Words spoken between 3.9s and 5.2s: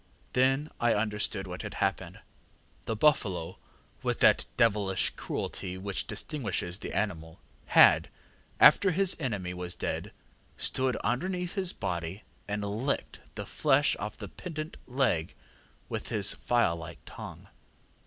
with that devilish